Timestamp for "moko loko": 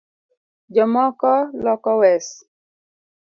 0.93-1.91